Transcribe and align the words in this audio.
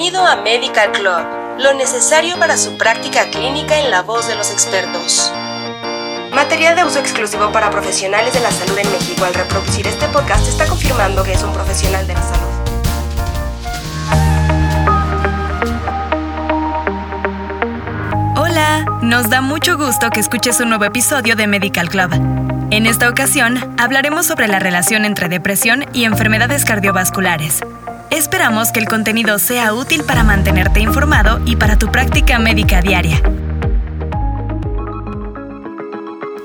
Bienvenido 0.00 0.26
a 0.26 0.36
Medical 0.36 0.92
Club, 0.92 1.58
lo 1.58 1.74
necesario 1.74 2.38
para 2.38 2.56
su 2.56 2.78
práctica 2.78 3.28
clínica 3.28 3.78
en 3.80 3.90
la 3.90 4.00
voz 4.00 4.26
de 4.28 4.34
los 4.34 4.50
expertos. 4.50 5.30
Material 6.32 6.74
de 6.74 6.84
uso 6.84 6.98
exclusivo 6.98 7.52
para 7.52 7.68
profesionales 7.68 8.32
de 8.32 8.40
la 8.40 8.50
salud 8.50 8.78
en 8.78 8.90
México. 8.92 9.26
Al 9.26 9.34
reproducir 9.34 9.86
este 9.86 10.06
podcast 10.06 10.48
está 10.48 10.64
confirmando 10.64 11.22
que 11.22 11.34
es 11.34 11.42
un 11.42 11.52
profesional 11.52 12.06
de 12.06 12.14
la 12.14 12.22
salud. 12.22 12.48
Hola, 18.38 18.86
nos 19.02 19.28
da 19.28 19.42
mucho 19.42 19.76
gusto 19.76 20.08
que 20.08 20.20
escuches 20.20 20.60
un 20.60 20.70
nuevo 20.70 20.86
episodio 20.86 21.36
de 21.36 21.46
Medical 21.46 21.90
Club. 21.90 22.10
En 22.70 22.86
esta 22.86 23.06
ocasión 23.06 23.76
hablaremos 23.78 24.24
sobre 24.24 24.48
la 24.48 24.60
relación 24.60 25.04
entre 25.04 25.28
depresión 25.28 25.84
y 25.92 26.04
enfermedades 26.04 26.64
cardiovasculares. 26.64 27.60
Esperamos 28.10 28.72
que 28.72 28.80
el 28.80 28.88
contenido 28.88 29.38
sea 29.38 29.72
útil 29.72 30.02
para 30.02 30.24
mantenerte 30.24 30.80
informado 30.80 31.40
y 31.46 31.54
para 31.54 31.78
tu 31.78 31.92
práctica 31.92 32.40
médica 32.40 32.82
diaria. 32.82 33.22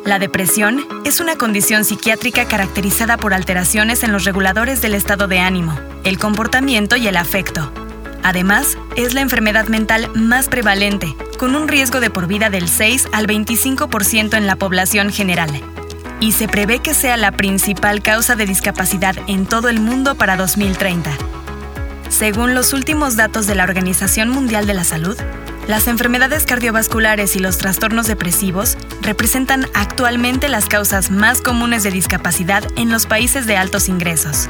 La 0.06 0.20
depresión 0.20 0.86
es 1.04 1.20
una 1.20 1.36
condición 1.36 1.84
psiquiátrica 1.84 2.46
caracterizada 2.46 3.18
por 3.18 3.34
alteraciones 3.34 4.04
en 4.04 4.12
los 4.12 4.24
reguladores 4.26 4.80
del 4.84 4.94
estado 4.94 5.28
de 5.28 5.40
ánimo, 5.40 5.76
el 6.04 6.20
comportamiento 6.20 6.96
y 6.98 7.08
el 7.08 7.18
afecto. 7.18 7.72
Además, 8.22 8.78
es 8.96 9.16
la 9.16 9.22
enfermedad 9.22 9.68
mental 9.68 10.12
más 10.14 10.48
prevalente, 10.48 11.16
con 11.40 11.56
un 11.56 11.68
riesgo 11.68 12.00
de 12.00 12.12
por 12.12 12.28
vida 12.28 12.52
del 12.52 12.70
6 12.70 13.10
al 13.12 13.26
25% 13.26 14.38
en 14.38 14.46
la 14.46 14.56
población 14.56 15.12
general. 15.12 15.50
Y 16.20 16.34
se 16.34 16.48
prevé 16.48 16.80
que 16.80 16.94
sea 16.94 17.18
la 17.18 17.32
principal 17.32 18.04
causa 18.04 18.36
de 18.36 18.46
discapacidad 18.46 19.16
en 19.26 19.48
todo 19.48 19.70
el 19.70 19.80
mundo 19.80 20.14
para 20.14 20.38
2030. 20.38 21.12
Según 22.10 22.56
los 22.56 22.74
últimos 22.74 23.16
datos 23.16 23.48
de 23.48 23.56
la 23.56 23.64
Organización 23.64 24.30
Mundial 24.30 24.68
de 24.68 24.74
la 24.74 24.84
Salud, 24.84 25.18
las 25.68 25.88
enfermedades 25.88 26.46
cardiovasculares 26.46 27.36
y 27.36 27.40
los 27.40 27.58
trastornos 27.58 28.08
depresivos 28.08 28.78
representan 29.02 29.66
actualmente 29.74 30.48
las 30.48 30.68
causas 30.68 31.10
más 31.10 31.42
comunes 31.42 31.84
de 31.84 31.92
discapacidad 31.92 32.64
en 32.78 32.92
los 32.92 33.08
países 33.08 33.48
de 33.48 33.58
altos 33.58 33.90
ingresos. 33.90 34.48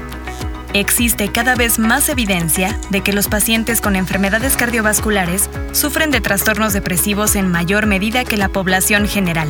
Existe 0.74 1.32
cada 1.32 1.56
vez 1.56 1.80
más 1.80 2.10
evidencia 2.10 2.78
de 2.90 3.00
que 3.00 3.14
los 3.14 3.30
pacientes 3.30 3.80
con 3.80 3.96
enfermedades 3.96 4.58
cardiovasculares 4.58 5.50
sufren 5.72 6.12
de 6.12 6.20
trastornos 6.20 6.74
depresivos 6.74 7.38
en 7.38 7.48
mayor 7.50 7.86
medida 7.86 8.26
que 8.26 8.36
la 8.36 8.50
población 8.50 9.08
general, 9.08 9.48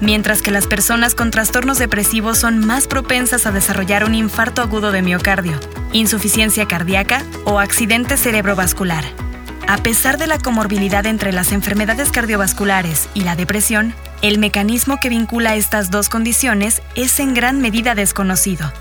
mientras 0.00 0.42
que 0.42 0.50
las 0.50 0.66
personas 0.66 1.14
con 1.14 1.30
trastornos 1.30 1.78
depresivos 1.78 2.38
son 2.38 2.58
más 2.58 2.86
propensas 2.86 3.46
a 3.46 3.52
desarrollar 3.52 4.04
un 4.04 4.14
infarto 4.14 4.62
agudo 4.62 4.92
de 4.92 5.02
miocardio, 5.02 5.58
insuficiencia 5.92 6.66
cardíaca 6.66 7.22
o 7.44 7.58
accidente 7.58 8.16
cerebrovascular. 8.16 9.04
A 9.66 9.76
pesar 9.78 10.16
de 10.16 10.26
la 10.26 10.38
comorbilidad 10.38 11.04
entre 11.06 11.32
las 11.32 11.52
enfermedades 11.52 12.10
cardiovasculares 12.10 13.08
y 13.12 13.20
la 13.20 13.36
depresión, 13.36 13.94
el 14.22 14.38
mecanismo 14.38 14.98
que 14.98 15.10
vincula 15.10 15.56
estas 15.56 15.90
dos 15.90 16.08
condiciones 16.08 16.80
es 16.94 17.20
en 17.20 17.34
gran 17.34 17.60
medida 17.60 17.94
desconocido. 17.94 18.72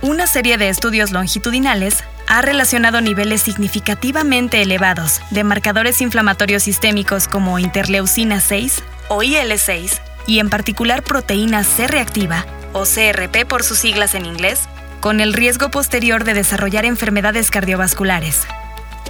Una 0.00 0.26
serie 0.26 0.56
de 0.56 0.70
estudios 0.70 1.10
longitudinales 1.10 2.02
ha 2.26 2.40
relacionado 2.40 3.02
niveles 3.02 3.42
significativamente 3.42 4.62
elevados 4.62 5.20
de 5.30 5.44
marcadores 5.44 6.00
inflamatorios 6.00 6.62
sistémicos 6.62 7.28
como 7.28 7.58
interleucina 7.58 8.40
6 8.40 8.82
o 9.08 9.22
IL6 9.22 10.00
y 10.30 10.38
en 10.38 10.48
particular 10.48 11.02
proteína 11.02 11.64
C 11.64 11.88
reactiva, 11.88 12.46
o 12.72 12.84
CRP 12.84 13.48
por 13.48 13.64
sus 13.64 13.78
siglas 13.78 14.14
en 14.14 14.26
inglés, 14.26 14.68
con 15.00 15.18
el 15.18 15.32
riesgo 15.32 15.72
posterior 15.72 16.22
de 16.22 16.34
desarrollar 16.34 16.84
enfermedades 16.84 17.50
cardiovasculares. 17.50 18.46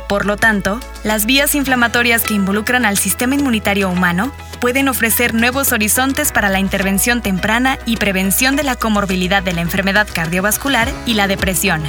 Por 0.08 0.24
lo 0.24 0.38
tanto, 0.38 0.80
las 1.04 1.26
vías 1.26 1.54
inflamatorias 1.54 2.22
que 2.22 2.32
involucran 2.32 2.86
al 2.86 2.96
sistema 2.96 3.34
inmunitario 3.34 3.90
humano 3.90 4.32
pueden 4.62 4.88
ofrecer 4.88 5.34
nuevos 5.34 5.72
horizontes 5.72 6.32
para 6.32 6.48
la 6.48 6.58
intervención 6.58 7.20
temprana 7.20 7.78
y 7.84 7.98
prevención 7.98 8.56
de 8.56 8.62
la 8.62 8.76
comorbilidad 8.76 9.42
de 9.42 9.52
la 9.52 9.60
enfermedad 9.60 10.08
cardiovascular 10.10 10.88
y 11.04 11.14
la 11.14 11.28
depresión. 11.28 11.82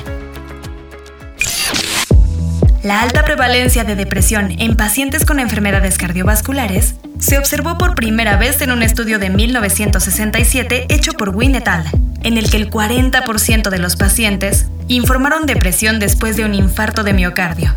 La 2.84 3.02
alta 3.02 3.24
prevalencia 3.24 3.86
de 3.86 3.96
depresión 3.96 4.52
en 4.60 4.76
pacientes 4.76 5.24
con 5.24 5.40
enfermedades 5.40 5.98
cardiovasculares 5.98 6.96
se 7.22 7.38
observó 7.38 7.78
por 7.78 7.96
primera 7.96 8.36
vez 8.36 8.62
en 8.62 8.72
un 8.72 8.82
estudio 8.82 9.20
de 9.20 9.30
1967 9.30 10.88
hecho 10.90 11.14
por 11.14 11.30
Wynne 11.30 11.60
et 11.60 11.68
al., 11.68 11.86
en 12.24 12.38
el 12.38 12.50
que 12.50 12.58
el 12.58 12.70
40% 12.70 13.70
de 13.70 13.80
los 13.80 13.96
pacientes 13.96 14.68
informaron 14.88 15.46
depresión 15.46 16.00
después 16.00 16.36
de 16.36 16.46
un 16.46 16.56
infarto 16.56 17.04
de 17.04 17.14
miocardio. 17.14 17.76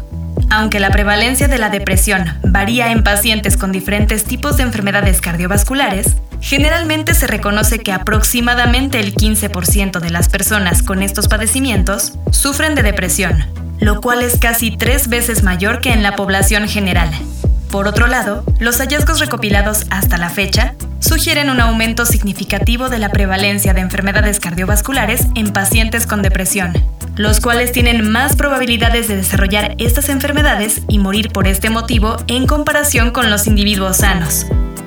Aunque 0.50 0.80
la 0.80 0.90
prevalencia 0.90 1.46
de 1.46 1.58
la 1.58 1.68
depresión 1.68 2.24
varía 2.42 2.90
en 2.90 3.02
pacientes 3.02 3.56
con 3.56 3.70
diferentes 3.70 4.24
tipos 4.24 4.56
de 4.56 4.62
enfermedades 4.62 5.20
cardiovasculares, 5.20 6.16
generalmente 6.40 7.14
se 7.14 7.26
reconoce 7.26 7.78
que 7.78 7.92
aproximadamente 7.92 8.98
el 8.98 9.14
15% 9.14 10.00
de 10.00 10.10
las 10.10 10.28
personas 10.28 10.82
con 10.82 11.02
estos 11.02 11.28
padecimientos 11.28 12.14
sufren 12.30 12.74
de 12.74 12.82
depresión, 12.82 13.44
lo 13.78 14.00
cual 14.00 14.22
es 14.22 14.38
casi 14.38 14.76
tres 14.76 15.08
veces 15.08 15.42
mayor 15.42 15.80
que 15.80 15.92
en 15.92 16.02
la 16.02 16.16
población 16.16 16.66
general. 16.66 17.10
Por 17.74 17.88
otro 17.88 18.06
lado, 18.06 18.44
los 18.60 18.78
hallazgos 18.78 19.18
recopilados 19.18 19.86
hasta 19.90 20.16
la 20.16 20.30
fecha 20.30 20.76
sugieren 21.00 21.50
un 21.50 21.60
aumento 21.60 22.06
significativo 22.06 22.88
de 22.88 23.00
la 23.00 23.08
prevalencia 23.08 23.74
de 23.74 23.80
enfermedades 23.80 24.38
cardiovasculares 24.38 25.26
en 25.34 25.52
pacientes 25.52 26.06
con 26.06 26.22
depresión, 26.22 26.72
los 27.16 27.40
cuales 27.40 27.72
tienen 27.72 28.08
más 28.08 28.36
probabilidades 28.36 29.08
de 29.08 29.16
desarrollar 29.16 29.74
estas 29.78 30.08
enfermedades 30.08 30.82
y 30.88 31.00
morir 31.00 31.30
por 31.30 31.48
este 31.48 31.68
motivo 31.68 32.16
en 32.28 32.46
comparación 32.46 33.10
con 33.10 33.28
los 33.28 33.48
individuos 33.48 33.96
sanos. 33.96 34.46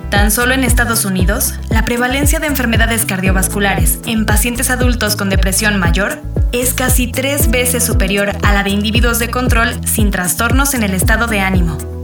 Tan 0.09 0.31
solo 0.31 0.53
en 0.53 0.63
Estados 0.63 1.03
Unidos, 1.03 1.55
la 1.69 1.83
prevalencia 1.83 2.39
de 2.39 2.47
enfermedades 2.47 3.03
cardiovasculares 3.03 3.99
en 4.05 4.25
pacientes 4.25 4.69
adultos 4.69 5.17
con 5.17 5.29
depresión 5.29 5.77
mayor 5.77 6.21
es 6.53 6.73
casi 6.73 7.11
tres 7.11 7.51
veces 7.51 7.83
superior 7.83 8.31
a 8.43 8.53
la 8.53 8.63
de 8.63 8.69
individuos 8.69 9.19
de 9.19 9.29
control 9.29 9.77
sin 9.85 10.09
trastornos 10.09 10.73
en 10.73 10.83
el 10.83 10.93
estado 10.93 11.27
de 11.27 11.41
ánimo. 11.41 11.96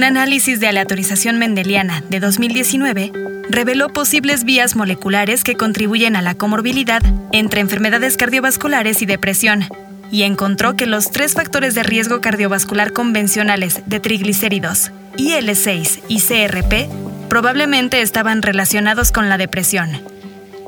Un 0.00 0.04
análisis 0.04 0.60
de 0.60 0.66
aleatorización 0.66 1.38
mendeliana 1.38 2.02
de 2.08 2.20
2019 2.20 3.12
reveló 3.50 3.90
posibles 3.90 4.44
vías 4.44 4.74
moleculares 4.74 5.44
que 5.44 5.56
contribuyen 5.56 6.16
a 6.16 6.22
la 6.22 6.34
comorbilidad 6.34 7.02
entre 7.32 7.60
enfermedades 7.60 8.16
cardiovasculares 8.16 9.02
y 9.02 9.04
depresión, 9.04 9.66
y 10.10 10.22
encontró 10.22 10.74
que 10.74 10.86
los 10.86 11.10
tres 11.10 11.34
factores 11.34 11.74
de 11.74 11.82
riesgo 11.82 12.22
cardiovascular 12.22 12.94
convencionales 12.94 13.82
de 13.84 14.00
triglicéridos, 14.00 14.90
IL6 15.18 16.00
y 16.08 16.20
CRP, 16.22 16.88
probablemente 17.28 18.00
estaban 18.00 18.40
relacionados 18.40 19.12
con 19.12 19.28
la 19.28 19.36
depresión. 19.36 20.00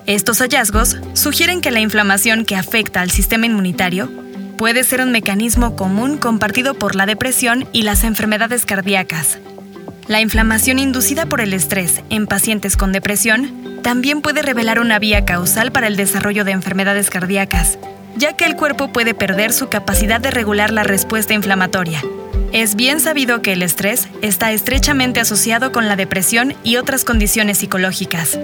Estos 0.04 0.40
hallazgos 0.40 0.98
sugieren 1.14 1.62
que 1.62 1.70
la 1.70 1.80
inflamación 1.80 2.44
que 2.44 2.56
afecta 2.56 3.00
al 3.00 3.10
sistema 3.10 3.46
inmunitario 3.46 4.12
puede 4.62 4.84
ser 4.84 5.00
un 5.00 5.10
mecanismo 5.10 5.74
común 5.74 6.18
compartido 6.18 6.74
por 6.74 6.94
la 6.94 7.04
depresión 7.04 7.66
y 7.72 7.82
las 7.82 8.04
enfermedades 8.04 8.64
cardíacas. 8.64 9.40
La 10.06 10.20
inflamación 10.20 10.78
inducida 10.78 11.26
por 11.26 11.40
el 11.40 11.52
estrés 11.52 12.00
en 12.10 12.28
pacientes 12.28 12.76
con 12.76 12.92
depresión 12.92 13.80
también 13.82 14.22
puede 14.22 14.40
revelar 14.40 14.78
una 14.78 15.00
vía 15.00 15.24
causal 15.24 15.72
para 15.72 15.88
el 15.88 15.96
desarrollo 15.96 16.44
de 16.44 16.52
enfermedades 16.52 17.10
cardíacas, 17.10 17.76
ya 18.16 18.36
que 18.36 18.44
el 18.44 18.54
cuerpo 18.54 18.92
puede 18.92 19.14
perder 19.14 19.52
su 19.52 19.68
capacidad 19.68 20.20
de 20.20 20.30
regular 20.30 20.70
la 20.70 20.84
respuesta 20.84 21.34
inflamatoria. 21.34 22.00
Es 22.52 22.76
bien 22.76 23.00
sabido 23.00 23.42
que 23.42 23.54
el 23.54 23.62
estrés 23.62 24.06
está 24.20 24.52
estrechamente 24.52 25.18
asociado 25.18 25.72
con 25.72 25.88
la 25.88 25.96
depresión 25.96 26.54
y 26.62 26.76
otras 26.76 27.04
condiciones 27.04 27.58
psicológicas. 27.58 28.38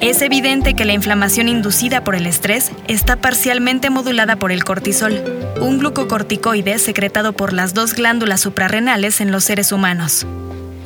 Es 0.00 0.22
evidente 0.22 0.72
que 0.74 0.86
la 0.86 0.94
inflamación 0.94 1.46
inducida 1.48 2.02
por 2.02 2.14
el 2.14 2.26
estrés 2.26 2.72
está 2.88 3.16
parcialmente 3.16 3.90
modulada 3.90 4.36
por 4.36 4.50
el 4.50 4.64
cortisol, 4.64 5.22
un 5.60 5.78
glucocorticoide 5.78 6.78
secretado 6.78 7.34
por 7.34 7.52
las 7.52 7.74
dos 7.74 7.92
glándulas 7.92 8.40
suprarrenales 8.40 9.20
en 9.20 9.30
los 9.30 9.44
seres 9.44 9.72
humanos. 9.72 10.26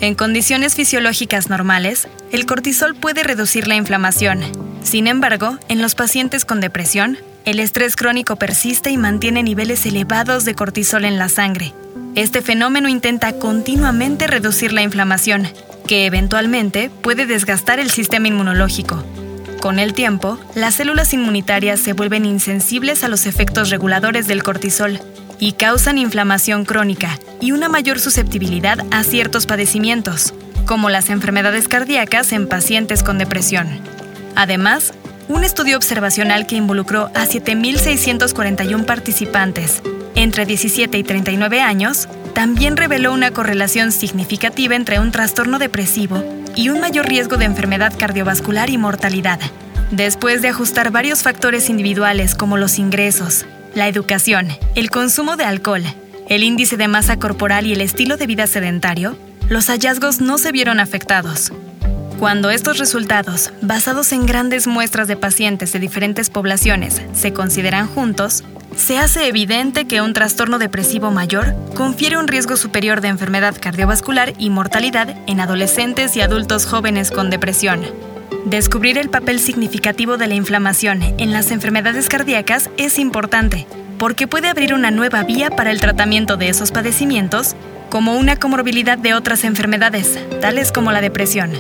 En 0.01 0.17
condiciones 0.17 0.75
fisiológicas 0.75 1.49
normales, 1.49 2.09
el 2.33 2.45
cortisol 2.45 2.97
puede 2.97 3.23
reducir 3.23 3.69
la 3.69 3.77
inflamación. 3.77 4.41
Sin 4.83 5.07
embargo, 5.07 5.59
en 5.69 5.81
los 5.81 5.95
pacientes 5.95 6.45
con 6.45 6.61
depresión, 6.61 7.17
el 7.45 7.61
estrés 7.61 7.95
crónico 7.95 8.35
persiste 8.35 8.91
y 8.91 8.97
mantiene 8.97 9.45
niveles 9.45 9.87
elevados 9.87 10.45
de 10.45 10.57
cortisol 10.57 11.05
en 11.05 11.19
la 11.19 11.29
sangre. 11.29 11.73
Este 12.17 12.43
fenómeno 12.43 12.89
intenta 12.89 13.33
continuamente 13.39 14.27
reducir 14.27 14.73
la 14.73 14.83
inflamación, 14.83 15.49
que 15.87 16.07
eventualmente 16.07 16.91
puede 17.03 17.27
desgastar 17.27 17.79
el 17.79 17.91
sistema 17.91 18.29
inmunológico. 18.29 19.03
Con 19.61 19.79
el 19.79 19.95
tiempo, 19.95 20.39
las 20.55 20.75
células 20.75 21.15
inmunitarias 21.15 21.81
se 21.81 21.95
vuelven 21.95 22.25
insensibles 22.25 23.03
a 23.05 23.09
los 23.09 23.27
efectos 23.27 23.71
reguladores 23.71 24.27
del 24.27 24.43
cortisol 24.43 25.01
y 25.39 25.53
causan 25.53 25.99
inflamación 25.99 26.65
crónica 26.65 27.19
y 27.41 27.53
una 27.53 27.69
mayor 27.69 27.99
susceptibilidad 27.99 28.79
a 28.91 29.05
ciertos 29.05 29.47
padecimientos, 29.47 30.35
como 30.67 30.91
las 30.91 31.11
enfermedades 31.11 31.69
cardíacas 31.69 32.33
en 32.33 32.49
pacientes 32.49 33.03
con 33.03 33.19
depresión. 33.19 33.69
Además, 34.37 34.93
un 35.29 35.45
estudio 35.45 35.77
observacional 35.77 36.47
que 36.47 36.57
involucró 36.57 37.11
a 37.15 37.27
7.641 37.27 38.85
participantes 38.85 39.83
entre 40.15 40.47
17 40.47 40.97
y 40.97 41.03
39 41.03 41.61
años, 41.61 42.04
también 42.35 42.77
reveló 42.77 43.13
una 43.13 43.31
correlación 43.31 43.93
significativa 43.93 44.75
entre 44.75 44.99
un 44.99 45.13
trastorno 45.13 45.59
depresivo 45.59 46.23
y 46.57 46.69
un 46.69 46.81
mayor 46.81 47.07
riesgo 47.07 47.37
de 47.37 47.45
enfermedad 47.45 47.93
cardiovascular 47.97 48.71
y 48.71 48.79
mortalidad. 48.79 49.41
Después 49.91 50.43
de 50.43 50.49
ajustar 50.49 50.91
varios 50.91 51.23
factores 51.23 51.71
individuales 51.71 52.35
como 52.35 52.57
los 52.57 52.79
ingresos, 52.79 53.47
la 53.75 53.89
educación, 53.89 54.49
el 54.75 54.91
consumo 54.91 55.37
de 55.37 55.45
alcohol, 55.45 55.85
el 56.29 56.43
índice 56.43 56.77
de 56.77 56.89
masa 56.89 57.19
corporal 57.19 57.67
y 57.67 57.73
el 57.73 57.81
estilo 57.81 58.17
de 58.17 58.27
vida 58.27 58.47
sedentario, 58.47 59.17
los 59.49 59.67
hallazgos 59.67 60.21
no 60.21 60.39
se 60.39 60.53
vieron 60.53 60.81
afectados. 60.81 61.53
Cuando 62.19 62.51
estos 62.51 62.79
resultados, 62.79 63.53
basados 63.61 64.13
en 64.13 64.25
grandes 64.25 64.67
muestras 64.67 65.09
de 65.09 65.17
pacientes 65.17 65.73
de 65.73 65.81
diferentes 65.81 66.31
poblaciones, 66.31 67.03
se 67.13 67.33
consideran 67.33 67.87
juntos, 67.87 68.45
se 68.77 68.99
hace 68.99 69.29
evidente 69.29 69.87
que 69.87 70.01
un 70.01 70.13
trastorno 70.13 70.59
depresivo 70.59 71.11
mayor 71.11 71.55
confiere 71.75 72.19
un 72.19 72.29
riesgo 72.29 72.57
superior 72.57 73.01
de 73.01 73.09
enfermedad 73.09 73.57
cardiovascular 73.61 74.33
y 74.39 74.51
mortalidad 74.51 75.17
en 75.27 75.41
adolescentes 75.41 76.17
y 76.17 76.21
adultos 76.21 76.67
jóvenes 76.67 77.11
con 77.11 77.31
depresión. 77.31 77.83
Descubrir 78.45 78.99
el 78.99 79.11
papel 79.11 79.41
significativo 79.41 80.17
de 80.17 80.27
la 80.27 80.35
inflamación 80.35 81.03
en 81.03 81.33
las 81.33 81.51
enfermedades 81.51 82.09
cardíacas 82.09 82.71
es 82.77 82.99
importante, 82.99 83.67
porque 83.99 84.27
puede 84.27 84.49
abrir 84.49 84.75
una 84.75 84.91
nueva 84.91 85.23
vía 85.23 85.51
para 85.51 85.71
el 85.71 85.81
tratamiento 85.81 86.37
de 86.37 86.49
esos 86.49 86.71
padecimientos 86.71 87.57
como 87.91 88.17
una 88.17 88.37
comorbilidad 88.37 88.99
de 88.99 89.15
otras 89.15 89.45
enfermedades, 89.45 90.19
tales 90.41 90.73
como 90.73 90.93
la 90.93 91.01
depresión. 91.01 91.53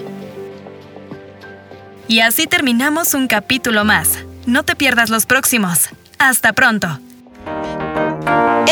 Y 2.08 2.20
así 2.20 2.46
terminamos 2.46 3.14
un 3.14 3.28
capítulo 3.28 3.84
más. 3.84 4.18
No 4.46 4.62
te 4.62 4.76
pierdas 4.76 5.08
los 5.10 5.26
próximos. 5.26 5.88
Hasta 6.18 6.52
pronto. 6.52 7.00